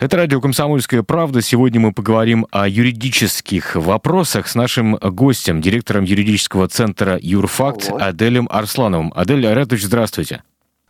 [0.00, 1.42] Это радио «Комсомольская правда».
[1.42, 8.00] Сегодня мы поговорим о юридических вопросах с нашим гостем, директором юридического центра «Юрфакт» вот.
[8.00, 9.12] Аделем Арслановым.
[9.16, 10.44] Адель Айратович, здравствуйте.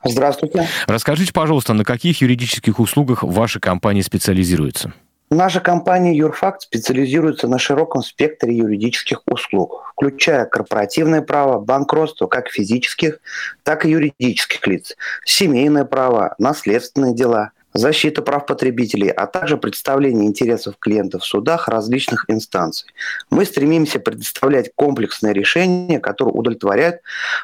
[0.05, 0.68] Здравствуйте.
[0.86, 4.92] Расскажите, пожалуйста, на каких юридических услугах ваша компания специализируется?
[5.30, 13.20] Наша компания «Юрфакт» специализируется на широком спектре юридических услуг, включая корпоративное право, банкротство как физических,
[13.62, 20.76] так и юридических лиц, семейное право, наследственные дела– защита прав потребителей, а также представление интересов
[20.78, 22.88] клиентов в судах различных инстанций.
[23.30, 27.00] Мы стремимся предоставлять комплексное решение, которое удовлетворяет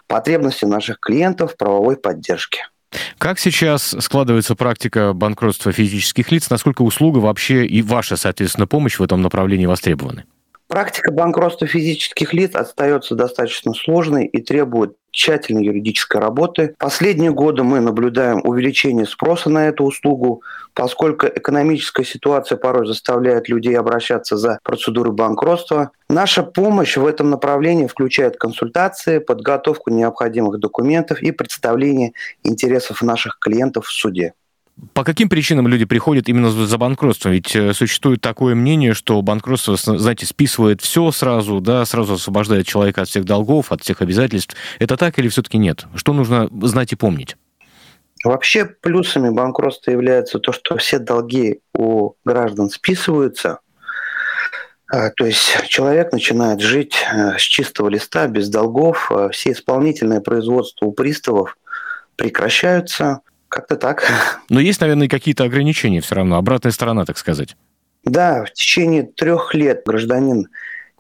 [0.07, 2.69] потребности наших клиентов в правовой поддержке.
[3.19, 6.49] Как сейчас складывается практика банкротства физических лиц?
[6.51, 10.25] Насколько услуга вообще и ваша, соответственно, помощь в этом направлении востребованы?
[10.69, 16.75] Практика банкротства физических лиц остается достаточно сложной и требует тщательной юридической работы.
[16.79, 20.43] Последние годы мы наблюдаем увеличение спроса на эту услугу,
[20.75, 25.93] поскольку экономическая ситуация порой заставляет людей обращаться за процедурой банкротства.
[26.11, 32.13] Наша помощь в этом направлении включает консультации, подготовку необходимых документов и представление
[32.43, 34.35] интересов наших клиентов в суде.
[34.93, 37.33] По каким причинам люди приходят именно за банкротством?
[37.33, 43.03] Ведь э, существует такое мнение, что банкротство, знаете, списывает все сразу, да, сразу освобождает человека
[43.03, 44.57] от всех долгов, от всех обязательств.
[44.81, 45.85] Это так или все-таки нет?
[45.95, 47.37] Что нужно знать и помнить?
[48.25, 53.61] Вообще плюсами банкротства является то, что все долги у граждан списываются,
[54.89, 60.21] а, то есть человек начинает жить э, с чистого листа, без долгов, а все исполнительные
[60.21, 61.57] производства у приставов
[62.17, 63.21] прекращаются–
[63.55, 64.05] как-то так.
[64.49, 67.57] Но есть, наверное, какие-то ограничения все равно, обратная сторона, так сказать.
[68.03, 70.49] Да, в течение трех лет гражданин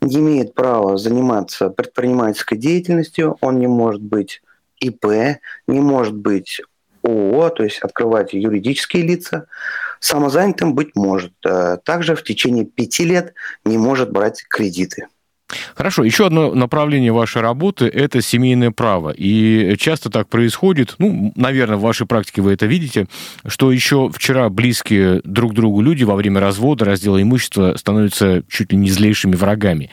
[0.00, 4.40] не имеет права заниматься предпринимательской деятельностью, он не может быть
[4.78, 5.04] ИП,
[5.66, 6.60] не может быть
[7.02, 9.46] ООО, то есть открывать юридические лица,
[9.98, 11.32] самозанятым быть может.
[11.44, 13.34] Э, также в течение пяти лет
[13.64, 15.08] не может брать кредиты.
[15.74, 19.10] Хорошо, еще одно направление вашей работы– это семейное право.
[19.10, 23.06] И часто так происходит, ну, наверное, в вашей практике вы это видите,
[23.46, 28.78] что еще вчера близкие друг другу люди во время развода, раздела имущества становятся чуть ли
[28.78, 29.90] не злейшими врагами.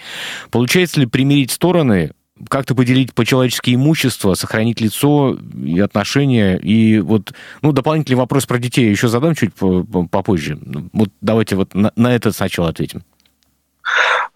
[0.51, 2.11] Получается ли примирить стороны,
[2.49, 6.57] как-то поделить по-человечески имущество, сохранить лицо и отношения.
[6.57, 10.57] И вот, ну, дополнительный вопрос про детей еще задам чуть попозже.
[10.93, 13.03] Вот давайте вот на, на этот сначала ответим.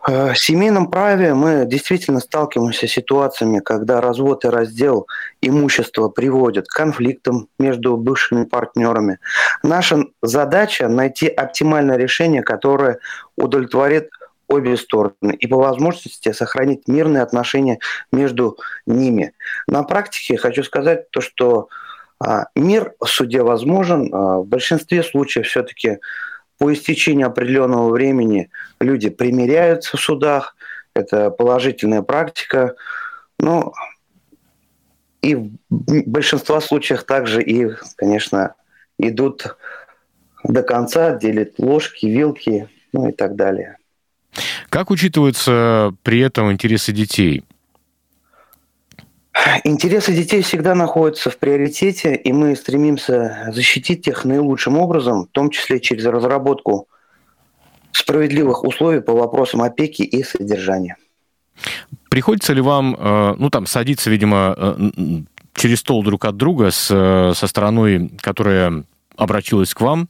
[0.07, 5.07] Э, в семейном праве мы действительно сталкиваемся с ситуациями, когда развод и раздел
[5.41, 9.19] имущества приводят к конфликтам между бывшими партнерами.
[9.63, 12.99] Наша задача найти оптимальное решение, которое
[13.35, 14.09] удовлетворит
[14.47, 17.79] обе стороны и по возможности сохранить мирные отношения
[18.11, 19.33] между ними.
[19.67, 21.67] На практике хочу сказать то, что
[22.19, 24.13] а, мир в суде возможен.
[24.13, 25.97] А, в большинстве случаев все-таки
[26.57, 28.49] по истечении определенного времени
[28.79, 30.55] люди примиряются в судах,
[30.93, 32.75] это положительная практика.
[33.39, 33.73] Ну,
[35.21, 38.55] и в большинстве случаев также и, конечно,
[38.97, 39.57] идут
[40.43, 43.77] до конца, делят ложки, вилки, ну и так далее.
[44.69, 47.43] Как учитываются при этом интересы детей?
[49.63, 55.50] Интересы детей всегда находятся в приоритете, и мы стремимся защитить их наилучшим образом, в том
[55.50, 56.88] числе через разработку
[57.91, 60.97] справедливых условий по вопросам опеки и содержания.
[62.09, 64.90] Приходится ли вам, э, ну там, садиться, видимо, э,
[65.53, 68.84] через стол друг от друга с, э, со стороной, которая
[69.17, 70.09] обратилась к вам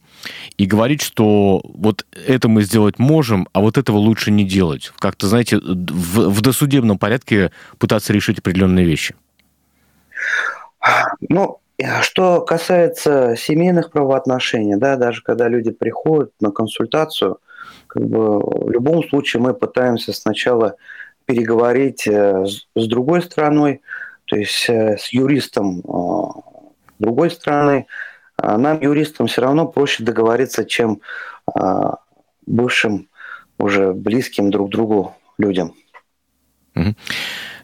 [0.56, 4.92] и говорить, что вот это мы сделать можем, а вот этого лучше не делать.
[4.98, 9.14] Как-то, знаете, в, в досудебном порядке пытаться решить определенные вещи.
[11.28, 11.60] Ну,
[12.02, 17.38] что касается семейных правоотношений, да, даже когда люди приходят на консультацию,
[17.86, 20.76] как бы в любом случае мы пытаемся сначала
[21.26, 23.82] переговорить э, с, другой стороной,
[24.26, 27.86] то есть э, с юристом э, другой стороны,
[28.42, 31.00] нам, юристам, все равно проще договориться, чем
[31.54, 31.98] а,
[32.46, 33.08] бывшим,
[33.58, 35.74] уже близким друг другу людям.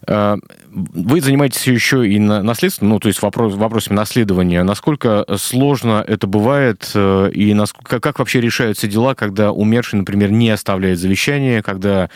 [0.05, 0.37] А,
[0.69, 4.63] вы занимаетесь еще и наследством, ну, то есть вопрос, вопросами наследования.
[4.63, 10.49] Насколько сложно это бывает, э, и насколько, как вообще решаются дела, когда умерший, например, не
[10.49, 12.09] оставляет завещание, когда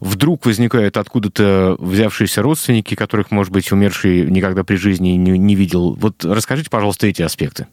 [0.00, 5.94] вдруг возникают откуда-то взявшиеся родственники, которых, может быть, умерший никогда при жизни не, не видел.
[5.94, 7.68] Вот расскажите, пожалуйста, эти аспекты.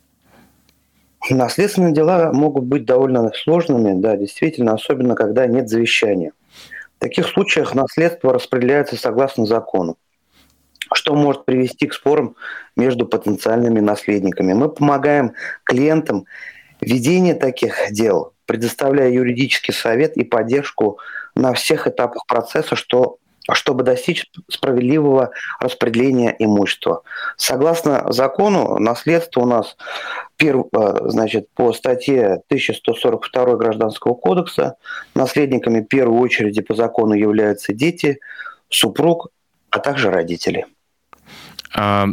[1.29, 6.31] Наследственные дела могут быть довольно сложными, да, действительно, особенно когда нет завещания.
[6.97, 9.97] В таких случаях наследство распределяется согласно закону,
[10.94, 12.35] что может привести к спорам
[12.75, 14.53] между потенциальными наследниками.
[14.53, 15.33] Мы помогаем
[15.63, 16.25] клиентам
[16.81, 21.00] ведение таких дел, предоставляя юридический совет и поддержку
[21.35, 23.18] на всех этапах процесса, что
[23.55, 27.03] чтобы достичь справедливого распределения имущества.
[27.38, 29.77] Согласно закону, наследство у нас
[30.38, 34.75] перв, э, значит, по статье 1142 Гражданского кодекса
[35.15, 38.19] наследниками в первую очередь по закону являются дети,
[38.69, 39.29] супруг,
[39.69, 40.65] а также родители.
[41.73, 42.07] А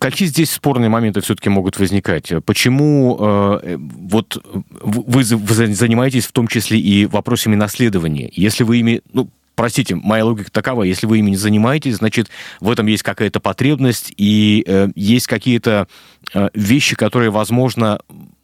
[0.00, 2.32] Какие здесь спорные моменты все-таки могут возникать?
[2.44, 4.42] Почему э, вот
[4.80, 8.30] вы, вы занимаетесь в том числе и вопросами наследования?
[8.32, 12.30] Если вы ими, ну, простите, моя логика такова, если вы ими не занимаетесь, значит,
[12.60, 15.86] в этом есть какая-то потребность и э, есть какие-то
[16.32, 18.00] э, вещи, которые, возможно,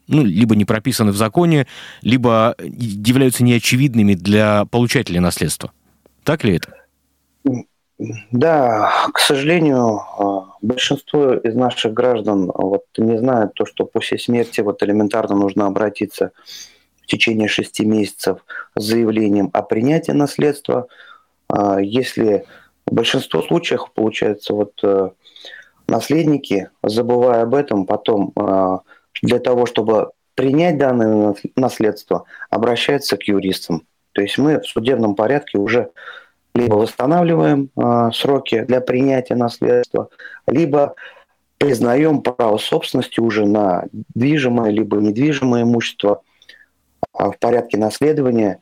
[0.09, 1.67] ну, либо не прописаны в законе,
[2.03, 5.73] либо являются неочевидными для получателя наследства.
[6.23, 6.75] Так ли это?
[8.31, 14.61] Да, к сожалению, а, большинство из наших граждан вот, не знают то, что после смерти
[14.61, 16.33] вот элементарно нужно обратиться
[17.07, 18.45] в течение шести месяцев
[18.75, 20.89] с заявлением о принятии наследства.
[21.49, 22.45] А, если
[22.85, 25.11] в большинстве случаев, получается, вот э,
[25.87, 28.81] наследники, забывая об этом, потом а,
[29.23, 33.83] для того, чтобы принять данное наследство, обращаются к юристам.
[34.13, 35.91] То есть мы в судебном порядке уже
[36.55, 40.09] либо восстанавливаем э, сроки для принятия наследства,
[40.49, 40.97] либо
[41.59, 46.23] признаем право собственности уже на движимое либо недвижимое имущество
[47.19, 48.61] в порядке наследования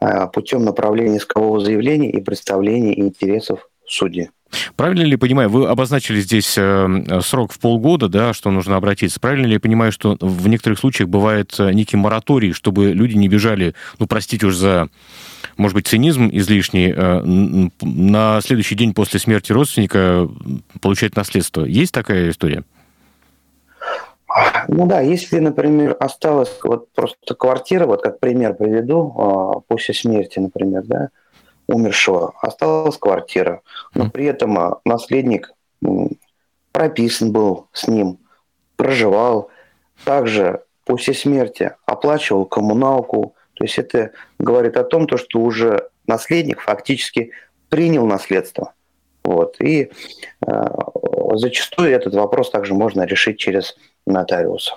[0.00, 4.30] э, путем направления искового заявления и представления интересов суде.
[4.76, 9.20] Правильно ли понимаю, вы обозначили здесь э, срок в полгода, да, что нужно обратиться.
[9.20, 13.28] Правильно ли я понимаю, что в некоторых случаях бывает э, некий мораторий, чтобы люди не
[13.28, 14.88] бежали, ну, простите уж за,
[15.56, 17.22] может быть, цинизм излишний, э,
[17.82, 20.28] на следующий день после смерти родственника
[20.80, 21.64] получать наследство?
[21.64, 22.64] Есть такая история?
[24.68, 30.82] Ну да, если, например, осталась вот просто квартира, вот как пример приведу, после смерти, например,
[30.84, 31.10] да,
[31.66, 33.62] умершего осталась квартира,
[33.94, 35.52] но при этом а, наследник
[36.72, 38.18] прописан был с ним,
[38.76, 39.50] проживал,
[40.04, 43.34] также после смерти оплачивал коммуналку.
[43.54, 47.30] То есть это говорит о том, то, что уже наследник фактически
[47.68, 48.74] принял наследство.
[49.22, 49.56] Вот.
[49.60, 49.90] И
[50.46, 50.52] э,
[51.34, 54.74] зачастую этот вопрос также можно решить через нотариуса.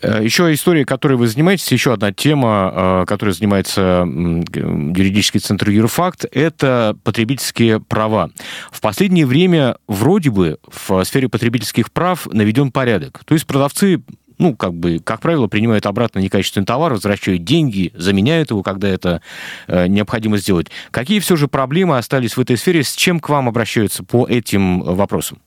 [0.00, 6.24] Э, еще история, которой вы занимаетесь, еще одна тема, э, которой занимается юридический центр Юрфакт,
[6.32, 8.30] это потребительские права.
[8.70, 13.22] В последнее время вроде бы в сфере потребительских прав наведен порядок.
[13.24, 14.02] То есть продавцы
[14.36, 19.22] ну, как бы, как правило, принимают обратно некачественный товар, возвращают деньги, заменяют его, когда это
[19.68, 20.66] э, необходимо сделать.
[20.90, 22.82] Какие все же проблемы остались в этой сфере?
[22.82, 25.38] С чем к вам обращаются по этим вопросам?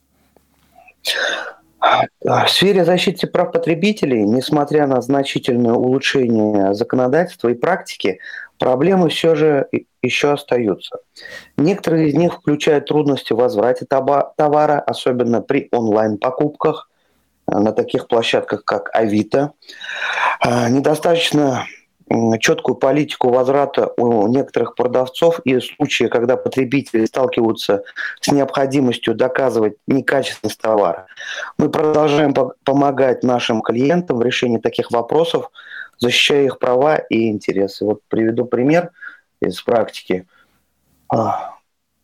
[1.80, 8.18] В сфере защиты прав потребителей, несмотря на значительное улучшение законодательства и практики,
[8.58, 9.68] проблемы все же
[10.02, 10.98] еще остаются.
[11.56, 16.88] Некоторые из них включают трудности в возврате товара, особенно при онлайн-покупках
[17.46, 19.52] э, на таких площадках, как Авито.
[20.44, 21.64] Э, недостаточно
[22.40, 27.82] четкую политику возврата у некоторых продавцов и случаи, когда потребители сталкиваются
[28.20, 31.06] с необходимостью доказывать некачественность товара.
[31.58, 35.50] Мы продолжаем помогать нашим клиентам в решении таких вопросов,
[35.98, 37.84] защищая их права и интересы.
[37.84, 38.90] Вот приведу пример
[39.40, 40.26] из практики.
[41.12, 41.54] А,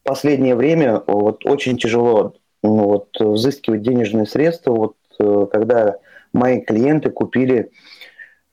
[0.02, 5.96] последнее время вот очень тяжело ну, вот, взыскивать денежные средства, вот, э, когда
[6.32, 7.70] мои клиенты купили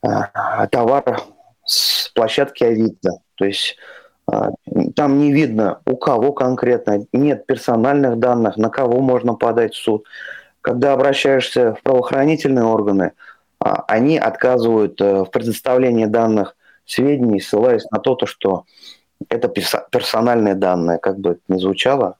[0.02, 1.22] а, товар
[1.72, 3.10] с площадки Авито.
[3.36, 3.76] То есть
[4.26, 4.50] а,
[4.94, 10.04] там не видно, у кого конкретно, нет персональных данных, на кого можно подать в суд.
[10.60, 13.12] Когда обращаешься в правоохранительные органы,
[13.58, 18.64] а, они отказывают э, в предоставлении данных сведений, ссылаясь на то, что
[19.28, 22.16] это персональные данные, как бы это ни звучало.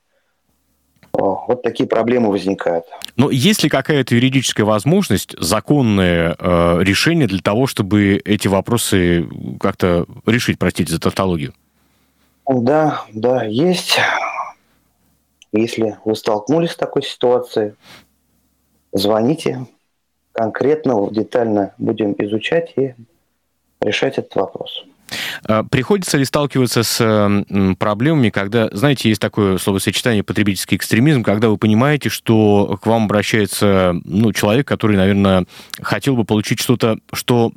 [1.13, 2.87] Вот такие проблемы возникают.
[3.17, 9.29] Но есть ли какая-то юридическая возможность, законное э, решение для того, чтобы эти вопросы
[9.61, 11.53] как-то решить, простите за тавтологию?
[12.49, 13.99] Да, да, есть.
[15.53, 17.75] Если вы столкнулись с такой ситуацией,
[18.93, 19.67] звоните,
[20.33, 22.95] конкретно, детально будем изучать и
[23.83, 24.85] решать этот вопрос.
[25.45, 27.45] А приходится ли сталкиваться с
[27.79, 33.95] проблемами, когда, знаете, есть такое словосочетание потребительский экстремизм, когда вы понимаете, что к вам обращается
[34.05, 35.47] ну, человек, который, наверное,
[35.81, 37.53] хотел бы получить что-то, что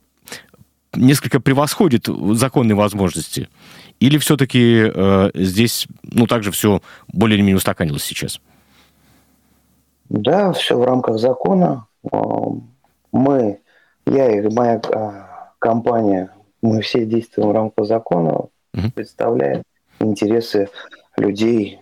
[0.94, 3.50] несколько превосходит законные возможности?
[4.00, 8.42] Или все-таки э, здесь, ну, также все более или менее устаканилось сейчас?
[10.10, 11.88] Да, все в рамках закона.
[13.12, 13.60] Мы
[14.06, 16.30] Я и моя а, компания,
[16.66, 18.92] мы все действуем в рамках закона, угу.
[18.94, 19.64] представляем
[20.00, 20.70] интересы
[21.18, 21.80] людей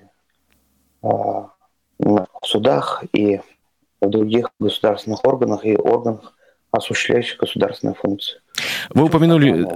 [1.02, 1.50] а,
[1.98, 3.42] в судах и
[4.02, 6.34] в других государственных органах и органах,
[6.72, 8.40] осуществляющих государственные функции.
[8.94, 9.68] Вы упомянули...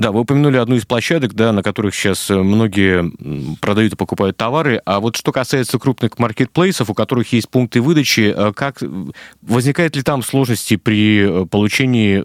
[0.00, 3.12] Да, вы упомянули одну из площадок, да, на которых сейчас многие
[3.60, 4.80] продают и покупают товары.
[4.86, 8.82] А вот что касается крупных маркетплейсов, у которых есть пункты выдачи, э, как
[9.42, 12.24] возникает ли там сложности при э, получении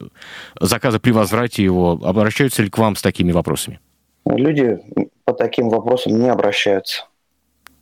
[0.58, 2.00] заказа, при возврате его?
[2.01, 3.82] Обращаются ли к вам с такими вопросами?
[4.25, 4.79] Люди
[5.25, 7.03] по таким вопросам не обращаются.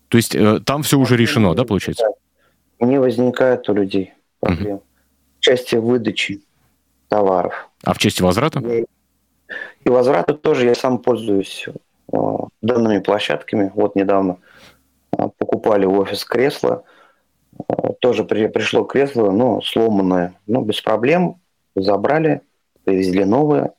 [0.07, 2.07] То есть э, там все уже решено, да, получается?
[2.79, 4.77] Не возникает у людей проблем.
[4.77, 4.83] Угу.
[5.37, 6.41] В части выдачи
[7.09, 7.69] товаров.
[7.83, 8.59] А в части возврата?
[9.83, 12.17] И возвраты тоже я сам пользуюсь э,
[12.61, 13.71] данными площадками.
[13.75, 14.37] Вот недавно
[15.17, 16.83] э, покупали в офис кресло.
[17.67, 20.33] Э, тоже при, пришло кресло, но сломанное.
[20.47, 21.41] Ну, без проблем.
[21.75, 22.41] Забрали,
[22.83, 23.73] привезли новое.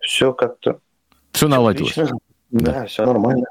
[0.00, 0.80] Все как-то...
[1.32, 1.94] Все наладилось.
[2.50, 3.46] Да, да, все нормально.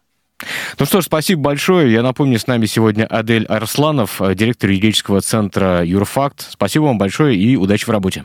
[0.80, 1.92] Ну что ж, спасибо большое.
[1.92, 6.42] Я напомню, с нами сегодня Адель Арсланов, директор юридического центра Юрфакт.
[6.42, 8.24] Спасибо вам большое и удачи в работе.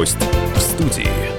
[0.00, 0.16] гость
[0.56, 1.29] в студии.